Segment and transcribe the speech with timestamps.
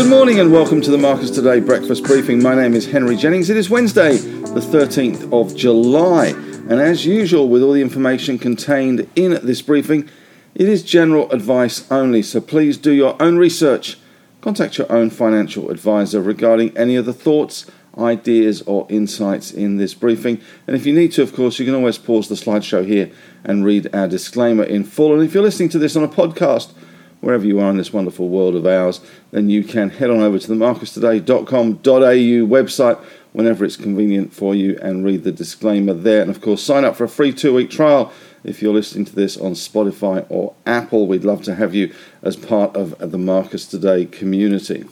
[0.00, 2.42] Good morning and welcome to the Marcus Today breakfast briefing.
[2.42, 3.50] My name is Henry Jennings.
[3.50, 9.06] It is Wednesday, the 13th of July, and as usual, with all the information contained
[9.14, 10.08] in this briefing,
[10.54, 12.22] it is general advice only.
[12.22, 13.98] So please do your own research.
[14.40, 19.92] Contact your own financial advisor regarding any of the thoughts, ideas, or insights in this
[19.92, 20.40] briefing.
[20.66, 23.10] And if you need to, of course, you can always pause the slideshow here
[23.44, 25.12] and read our disclaimer in full.
[25.12, 26.72] And if you're listening to this on a podcast,
[27.20, 30.38] wherever you are in this wonderful world of ours, then you can head on over
[30.38, 32.98] to the marcustoday.com.au website
[33.32, 36.22] whenever it's convenient for you and read the disclaimer there.
[36.22, 38.12] And of course, sign up for a free two week trial
[38.42, 41.06] if you're listening to this on Spotify or Apple.
[41.06, 44.84] We'd love to have you as part of the Marcus Today community.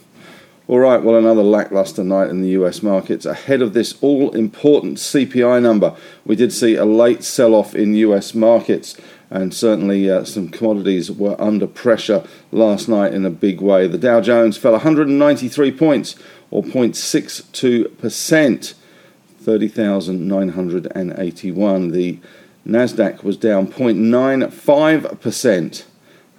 [0.67, 3.25] All right, well, another lackluster night in the US markets.
[3.25, 7.95] Ahead of this all important CPI number, we did see a late sell off in
[7.95, 8.95] US markets
[9.29, 13.87] and certainly uh, some commodities were under pressure last night in a big way.
[13.87, 16.15] The Dow Jones fell 193 points,
[16.51, 18.73] or 0.62%,
[19.41, 21.91] 30,981.
[21.91, 22.19] The
[22.67, 25.83] Nasdaq was down 0.95%.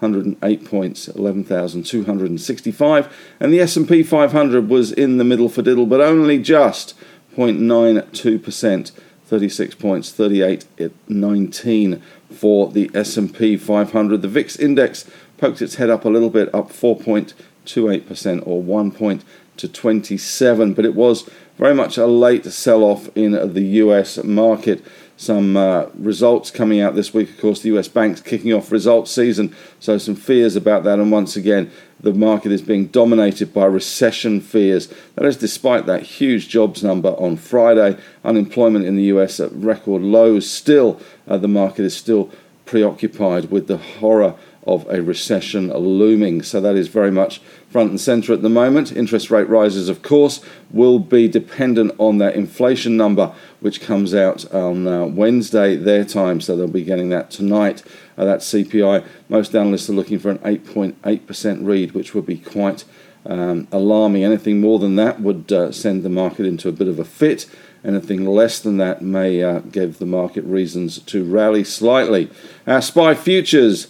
[0.00, 6.38] 108 points, 11,265, and the S&P 500 was in the middle for diddle, but only
[6.38, 6.94] just
[7.36, 8.92] 0.92%,
[9.30, 14.22] 36 points, 38 at 19 for the S&P 500.
[14.22, 19.24] The VIX index poked its head up a little bit, up 4.28% or 1 point
[19.56, 24.84] to 27, but it was very much a late sell-off in the US market.
[25.20, 29.10] Some uh, results coming out this week, of course, the US banks kicking off results
[29.10, 33.66] season, so some fears about that, and once again, the market is being dominated by
[33.66, 34.88] recession fears.
[35.16, 37.98] That is despite that huge jobs number on Friday.
[38.24, 40.50] Unemployment in the US at record lows.
[40.50, 42.30] Still, uh, the market is still
[42.64, 44.36] preoccupied with the horror
[44.70, 46.42] of a recession looming.
[46.42, 48.92] So that is very much front and centre at the moment.
[48.92, 50.40] Interest rate rises, of course,
[50.70, 56.40] will be dependent on that inflation number, which comes out on uh, Wednesday, their time.
[56.40, 57.82] So they'll be getting that tonight.
[58.16, 62.84] Uh, that CPI, most analysts are looking for an 8.8% read, which would be quite
[63.26, 64.22] um, alarming.
[64.22, 67.46] Anything more than that would uh, send the market into a bit of a fit.
[67.84, 72.30] Anything less than that may uh, give the market reasons to rally slightly.
[72.66, 73.86] Our SPY futures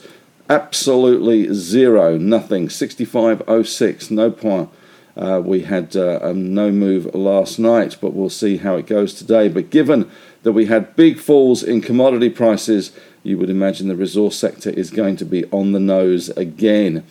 [0.50, 2.68] absolutely zero, nothing.
[2.68, 4.68] 65.06, no point.
[5.16, 9.14] Uh, we had uh, um, no move last night, but we'll see how it goes
[9.14, 9.48] today.
[9.48, 10.10] But given
[10.42, 14.90] that we had big falls in commodity prices, you would imagine the resource sector is
[14.90, 17.04] going to be on the nose again.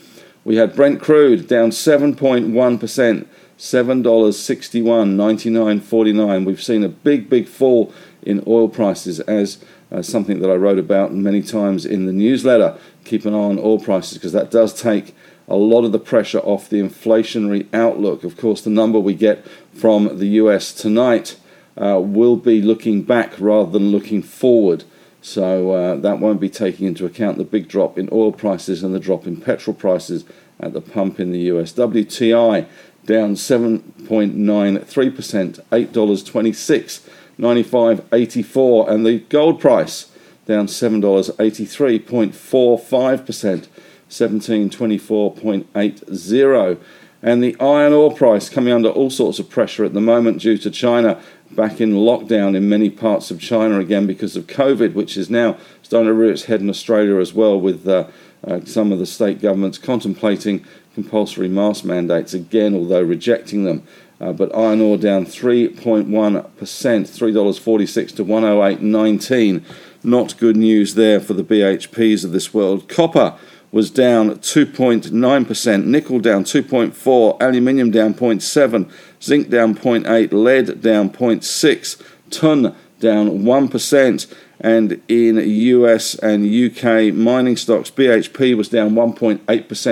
[0.43, 3.27] We had Brent crude down 7.1%, $7.61,
[3.59, 6.45] 99.49.
[6.45, 10.79] We've seen a big, big fall in oil prices as uh, something that I wrote
[10.79, 12.77] about many times in the newsletter.
[13.05, 15.15] Keep an eye on oil prices because that does take
[15.47, 18.23] a lot of the pressure off the inflationary outlook.
[18.23, 21.37] Of course, the number we get from the US tonight
[21.75, 24.83] uh, will be looking back rather than looking forward.
[25.21, 28.93] So uh, that won't be taking into account the big drop in oil prices and
[28.93, 30.23] the drop in petrol prices
[30.59, 31.73] at the pump in the US.
[31.73, 32.67] WTI
[33.05, 37.09] down 7.93%, $8.26.
[37.39, 40.08] 95.84 and the gold price
[40.49, 43.67] down $7.83.45%,
[44.09, 46.79] 1724.80
[47.21, 50.57] and the iron ore price coming under all sorts of pressure at the moment due
[50.57, 51.21] to China
[51.51, 55.55] back in lockdown in many parts of China again because of COVID, which is now
[55.83, 58.07] starting to rear its head in Australia as well, with uh,
[58.47, 60.65] uh, some of the state governments contemplating
[60.95, 63.83] compulsory mask mandates again, although rejecting them.
[64.21, 69.63] Uh, but iron ore down 3.1%, $3.46 to 108.19.
[70.03, 72.87] Not good news there for the BHPs of this world.
[72.87, 73.37] Copper
[73.71, 78.89] was down 2.9%, nickel down 2.4, aluminium down 0.7,
[79.21, 84.35] zinc down 0.8, lead down 0.6, tin down 1%.
[84.61, 89.41] And in US and UK mining stocks, BHP was down 1.8%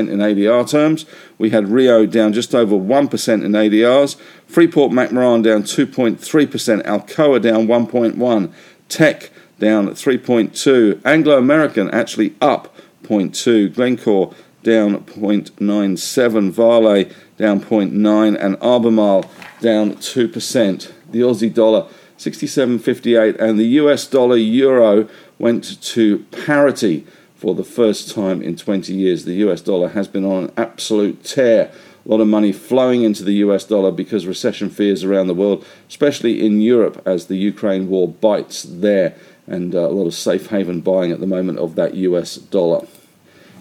[0.10, 1.06] in ADR terms.
[1.38, 4.18] We had Rio down just over 1% in ADRs.
[4.46, 6.84] Freeport McMoRan down 2.3%.
[6.84, 8.52] Alcoa down 1.1%.
[8.90, 11.02] Teck down 3.2.
[11.06, 13.74] Anglo American actually up 0.2%.
[13.74, 14.34] Glencore
[14.64, 16.52] down 0.97%.
[16.52, 17.06] Vale
[17.38, 18.38] down 0.9%.
[18.40, 19.26] And Albemarle
[19.62, 20.92] down 2%.
[21.12, 21.88] The Aussie dollar
[22.18, 25.08] 67.58, and the US dollar euro
[25.38, 27.06] went to parity
[27.36, 29.26] for the first time in 20 years.
[29.26, 31.72] The US dollar has been on an absolute tear.
[32.06, 35.66] A lot of money flowing into the US dollar because recession fears around the world,
[35.88, 39.16] especially in Europe as the Ukraine war bites there,
[39.48, 42.86] and uh, a lot of safe haven buying at the moment of that US dollar.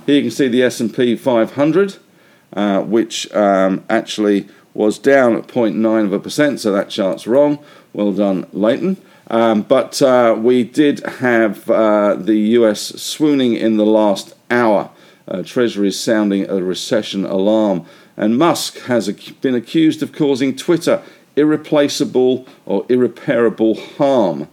[0.04, 1.96] Here you can see the S&P 500
[2.52, 7.58] uh, which um, actually was down at 0.9 of a percent, so that chart's wrong.
[7.92, 8.96] Well done, Leighton.
[9.28, 14.90] Um, but uh, we did have uh, the US swooning in the last hour.
[15.26, 17.86] Uh, Treasury is sounding a recession alarm.
[18.16, 21.02] And Musk has been accused of causing Twitter
[21.34, 24.48] irreplaceable or irreparable harm.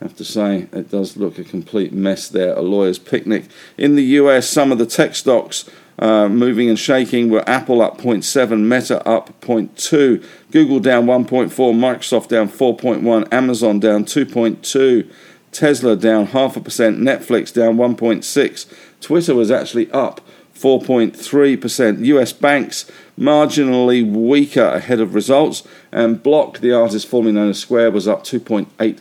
[0.00, 3.46] Have to say, it does look a complete mess there, a lawyer's picnic.
[3.78, 7.98] In the US, some of the tech stocks uh, moving and shaking were Apple up
[7.98, 15.10] 0.7, Meta up 0.2, Google down 1.4, Microsoft down 4.1, Amazon down 2.2,
[15.52, 20.20] Tesla down half a percent, Netflix down 1.6, Twitter was actually up
[20.54, 22.04] 4.3%.
[22.04, 27.92] US banks marginally weaker ahead of results, and Block, the artist formerly known as Square,
[27.92, 29.00] was up 2.8%.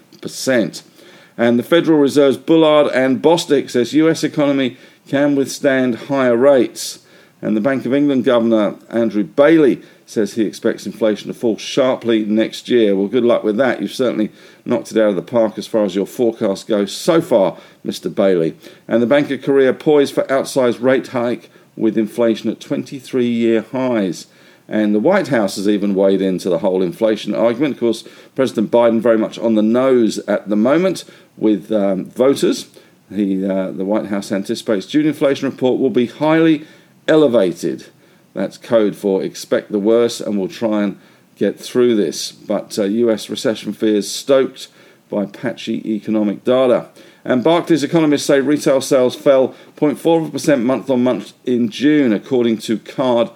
[1.37, 4.77] And the Federal Reserve's Bullard and Bostic says US economy
[5.07, 7.05] can withstand higher rates.
[7.41, 12.23] And the Bank of England Governor Andrew Bailey says he expects inflation to fall sharply
[12.25, 12.95] next year.
[12.95, 13.81] Well, good luck with that.
[13.81, 14.31] You've certainly
[14.63, 18.13] knocked it out of the park as far as your forecast goes so far, Mr.
[18.13, 18.55] Bailey.
[18.87, 23.61] And the Bank of Korea poised for outsized rate hike with inflation at 23 year
[23.61, 24.27] highs.
[24.67, 27.75] And the White House has even weighed into the whole inflation argument.
[27.75, 28.03] Of course,
[28.33, 31.05] President Biden very much on the nose at the moment
[31.37, 32.67] with um, voters.
[33.13, 36.65] He, uh, the White House anticipates June inflation report will be highly
[37.07, 37.87] elevated.
[38.33, 40.99] That's code for expect the worst, and we'll try and
[41.35, 42.31] get through this.
[42.31, 44.69] But uh, US recession fears stoked
[45.09, 46.89] by patchy economic data.
[47.23, 52.77] And Barclays economists say retail sales fell 0.4% month on month in June, according to
[52.79, 53.29] card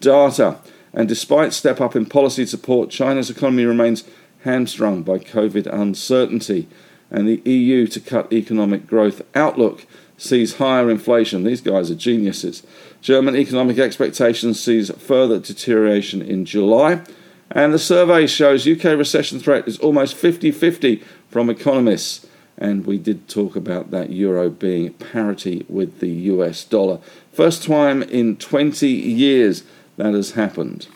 [0.00, 0.58] data.
[0.96, 4.02] And despite step up in policy support, China's economy remains
[4.42, 6.66] hamstrung by COVID uncertainty
[7.10, 9.86] and the EU to cut economic growth outlook
[10.18, 11.44] sees higher inflation.
[11.44, 12.62] These guys are geniuses.
[13.00, 17.02] German economic expectations sees further deterioration in July.
[17.50, 22.26] And the survey shows UK recession threat is almost 50 50 from economists.
[22.58, 26.98] And we did talk about that euro being parity with the US dollar.
[27.32, 29.62] First time in 20 years
[29.96, 30.88] that has happened.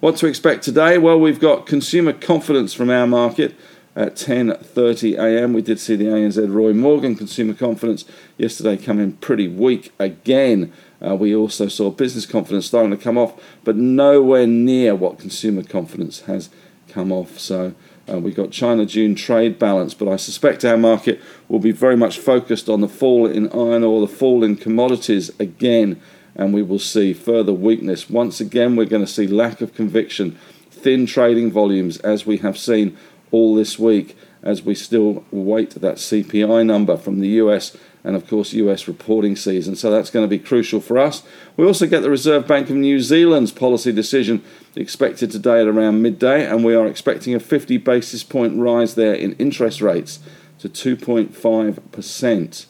[0.00, 0.98] What to expect today?
[0.98, 3.54] Well, we've got consumer confidence from our market
[3.94, 5.52] at 10:30 a.m.
[5.52, 8.04] We did see the ANZ Roy Morgan consumer confidence
[8.38, 10.72] yesterday come in pretty weak again.
[11.04, 13.34] Uh, we also saw business confidence starting to come off,
[13.64, 16.48] but nowhere near what consumer confidence has
[16.88, 17.38] come off.
[17.38, 17.74] So
[18.10, 21.96] uh, we got China June trade balance, but I suspect our market will be very
[21.96, 26.00] much focused on the fall in iron ore, the fall in commodities again,
[26.34, 28.08] and we will see further weakness.
[28.08, 30.38] Once again, we're going to see lack of conviction,
[30.70, 32.96] thin trading volumes as we have seen
[33.30, 38.26] all this week as we still wait that CPI number from the US and, of
[38.26, 39.76] course, US reporting season.
[39.76, 41.22] So that's going to be crucial for us.
[41.56, 44.42] We also get the Reserve Bank of New Zealand's policy decision
[44.74, 49.14] expected today at around midday, and we are expecting a 50 basis point rise there
[49.14, 50.18] in interest rates
[50.58, 52.66] to 2.5%.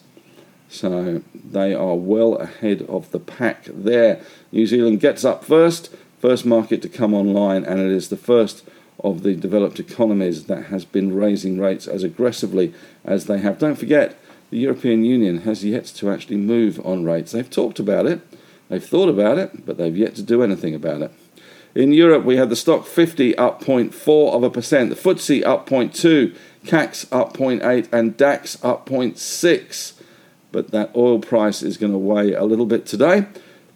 [0.72, 4.22] So they are well ahead of the pack there.
[4.50, 8.64] New Zealand gets up first, first market to come online, and it is the first
[9.04, 12.72] of the developed economies that has been raising rates as aggressively
[13.04, 13.58] as they have.
[13.58, 17.32] Don't forget, the European Union has yet to actually move on rates.
[17.32, 18.22] They've talked about it,
[18.70, 21.12] they've thought about it, but they've yet to do anything about it.
[21.74, 25.68] In Europe, we had the Stoxx 50 up 0.4 of a percent, the FTSE up
[25.68, 30.01] 0.2, CAC up 0.8, and DAX up 0.6.
[30.52, 33.26] But that oil price is going to weigh a little bit today.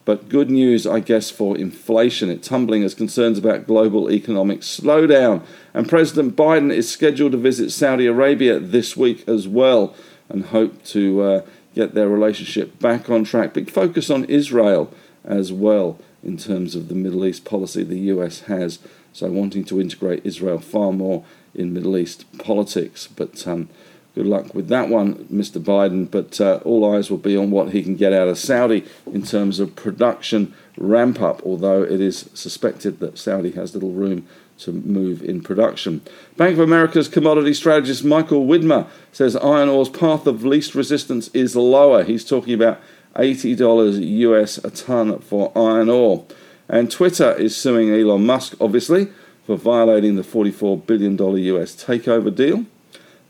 [0.05, 2.31] But good news, I guess, for inflation.
[2.31, 5.43] It's tumbling as concerns about global economic slowdown.
[5.75, 9.97] And President Biden is scheduled to visit Saudi Arabia this week as well
[10.29, 11.43] and hope to uh,
[11.75, 13.53] get their relationship back on track.
[13.53, 14.93] Big focus on Israel
[15.25, 18.79] as well in terms of the Middle East policy the US has.
[19.13, 23.09] So, wanting to integrate Israel far more in Middle East politics.
[23.09, 23.69] But um,
[24.17, 25.63] good luck with that one, Mr.
[25.63, 26.11] Biden.
[26.11, 29.23] But uh, all eyes will be on what he can get out of Saudi in
[29.23, 34.27] terms of production ramp up, although it is suspected that Saudi has little room
[34.59, 36.01] to move in production.
[36.39, 41.55] Bank of America's commodity strategist Michael Widmer says iron ore's path of least resistance is
[41.55, 42.03] lower.
[42.03, 42.81] He's talking about
[43.17, 46.25] $80 US a ton for iron ore.
[46.71, 49.09] And Twitter is suing Elon Musk, obviously,
[49.45, 52.65] for violating the $44 billion US takeover deal.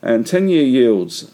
[0.07, 1.33] And 10 year yields,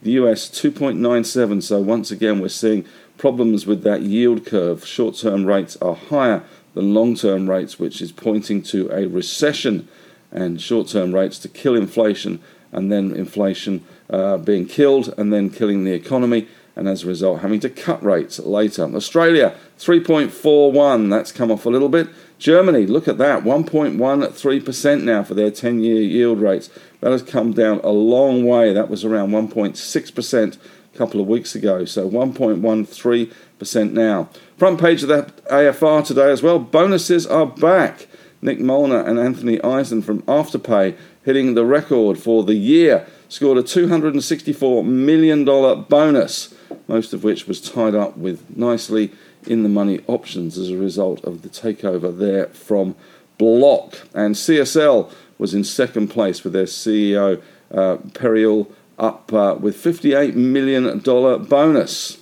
[0.00, 1.62] the US 2.97.
[1.62, 2.86] So once again, we're seeing
[3.18, 4.86] problems with that yield curve.
[4.86, 9.88] Short term rates are higher than long term rates, which is pointing to a recession
[10.32, 12.40] and short term rates to kill inflation
[12.72, 17.40] and then inflation uh, being killed and then killing the economy and as a result
[17.40, 18.84] having to cut rates later.
[18.84, 22.08] Australia 3.41, that's come off a little bit.
[22.44, 26.68] Germany, look at that, 1.13% now for their 10 year yield rates.
[27.00, 28.74] That has come down a long way.
[28.74, 30.58] That was around 1.6%
[30.94, 34.28] a couple of weeks ago, so 1.13% now.
[34.58, 36.58] Front page of the AFR today as well.
[36.58, 38.08] Bonuses are back.
[38.42, 43.06] Nick Molnar and Anthony Eisen from Afterpay hitting the record for the year.
[43.30, 46.54] Scored a $264 million bonus,
[46.88, 49.12] most of which was tied up with nicely
[49.46, 52.94] in the money options as a result of the takeover there from
[53.38, 54.06] Block.
[54.14, 60.34] And CSL was in second place with their CEO, uh, Perreault, up uh, with $58
[60.34, 62.18] million bonus.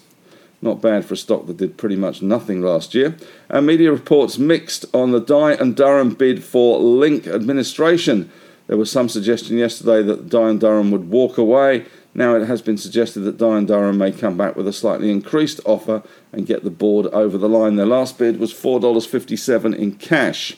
[0.63, 3.17] Not bad for a stock that did pretty much nothing last year.
[3.49, 8.31] And media reports mixed on the Dye and Durham bid for Link administration.
[8.69, 11.85] There was some suggestion yesterday that Dye and Durham would walk away.
[12.15, 15.11] Now it has been suggested that Dye and Durham may come back with a slightly
[15.11, 17.77] increased offer and get the board over the line.
[17.77, 20.57] Their last bid was $4.57 in cash.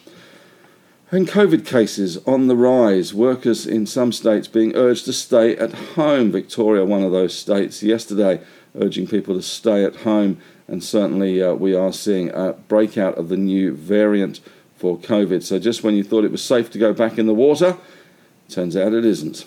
[1.11, 3.15] And COVID cases on the rise.
[3.15, 6.33] Workers in some states being urged to stay at home.
[6.33, 8.41] Victoria, one of those states, yesterday
[8.75, 10.39] urging people to stay at home.
[10.67, 14.41] And certainly, uh, we are seeing a breakout of the new variant
[14.77, 15.45] for COVID.
[15.45, 17.77] So, just when you thought it was safe to go back in the water,
[18.49, 19.47] turns out it isn't.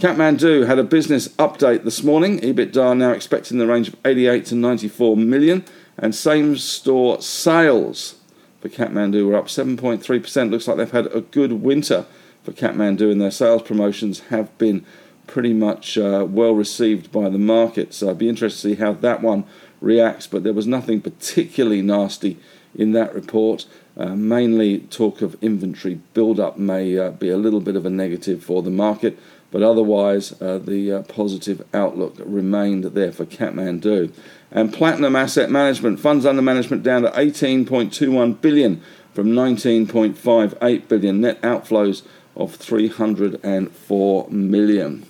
[0.00, 2.40] Kathmandu had a business update this morning.
[2.40, 5.62] EBITDA now expecting the range of 88 to 94 million,
[5.98, 8.14] and same store sales
[8.62, 10.50] for Kathmandu were up 7.3%.
[10.50, 12.06] Looks like they've had a good winter
[12.42, 14.86] for Kathmandu, and their sales promotions have been
[15.26, 17.92] pretty much uh, well received by the market.
[17.92, 19.44] So I'd be interested to see how that one
[19.82, 20.26] reacts.
[20.26, 22.38] But there was nothing particularly nasty
[22.74, 23.66] in that report.
[23.98, 28.42] Uh, mainly talk of inventory build-up may uh, be a little bit of a negative
[28.42, 29.18] for the market,
[29.50, 34.12] but otherwise uh, the uh, positive outlook remained there for Kathmandu.
[34.50, 38.82] And Platinum Asset Management funds under management down to 18.21 billion
[39.14, 41.20] from 19.58 billion.
[41.20, 42.02] Net outflows
[42.36, 45.06] of 304 million.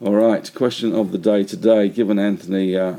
[0.00, 1.88] All right, question of the day today.
[1.88, 2.96] Given Anthony, uh,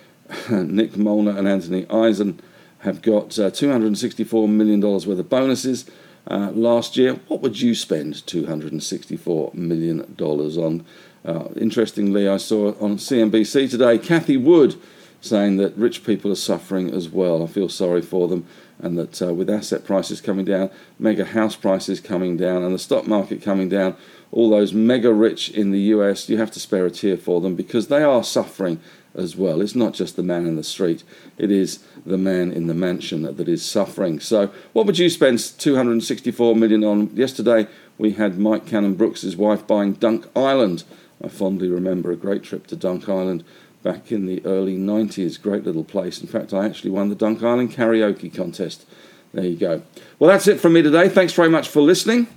[0.50, 2.40] Nick Molnar, and Anthony Eisen
[2.80, 5.88] have got uh, $264 million worth of bonuses
[6.30, 10.84] uh, last year, what would you spend $264 million on?
[11.24, 14.76] Uh, interestingly, I saw on CNBC today Cathie Wood
[15.20, 17.42] saying that rich people are suffering as well.
[17.42, 18.44] I feel sorry for them,
[18.80, 22.78] and that uh, with asset prices coming down, mega house prices coming down, and the
[22.78, 23.96] stock market coming down,
[24.32, 27.54] all those mega rich in the US, you have to spare a tear for them
[27.54, 28.80] because they are suffering
[29.14, 29.60] as well.
[29.60, 31.04] It's not just the man in the street,
[31.38, 34.20] it is the man in the mansion that, is suffering.
[34.20, 37.14] So, what would you spend 264 million on?
[37.14, 37.66] Yesterday,
[37.98, 40.84] we had Mike Cannon Brookes' wife buying Dunk Island.
[41.22, 43.44] I fondly remember a great trip to Dunk Island
[43.82, 45.40] back in the early 90s.
[45.40, 46.20] Great little place.
[46.20, 48.86] In fact, I actually won the Dunk Island karaoke contest.
[49.34, 49.82] There you go.
[50.18, 51.08] Well, that's it from me today.
[51.08, 52.28] Thanks very much for listening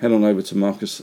[0.00, 1.02] head on over to Marcus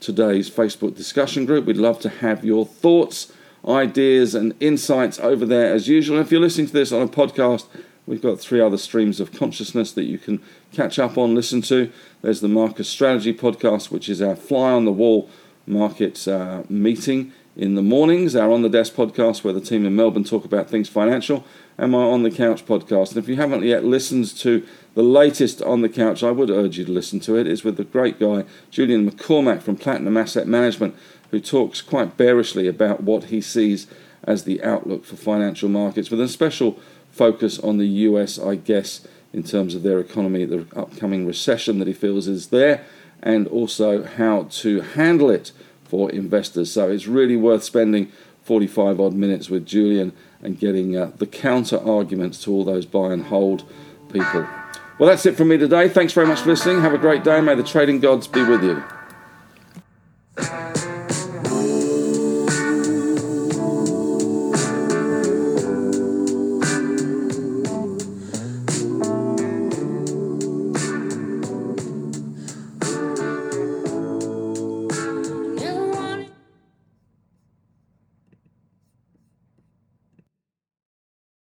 [0.00, 1.64] today's Facebook discussion group.
[1.64, 3.32] We'd love to have your thoughts,
[3.68, 6.18] ideas, and insights over there as usual.
[6.18, 7.66] if you're listening to this on a podcast,
[8.06, 10.42] we've got three other streams of consciousness that you can
[10.72, 11.90] catch up on, listen to.
[12.22, 15.28] There's the Marcus Strategy podcast, which is our fly on the wall
[15.66, 19.96] market uh, meeting in the mornings, our On the Desk podcast, where the team in
[19.96, 21.44] Melbourne talk about things financial,
[21.78, 23.10] and my On the Couch podcast.
[23.10, 26.78] And if you haven't yet listened to the latest On the Couch, I would urge
[26.78, 27.46] you to listen to it.
[27.46, 30.96] It's with the great guy, Julian McCormack from Platinum Asset Management,
[31.30, 33.86] who talks quite bearishly about what he sees
[34.24, 39.06] as the outlook for financial markets, with a special focus on the US, I guess,
[39.34, 42.82] in terms of their economy, the upcoming recession that he feels is there,
[43.22, 45.52] and also how to handle it
[45.84, 46.72] for investors.
[46.72, 48.10] So it's really worth spending
[48.44, 53.12] 45 odd minutes with Julian and getting uh, the counter arguments to all those buy
[53.12, 53.70] and hold
[54.10, 54.48] people.
[54.98, 55.88] Well, that's it from me today.
[55.90, 56.80] Thanks very much for listening.
[56.80, 57.40] Have a great day.
[57.42, 58.82] May the trading gods be with you.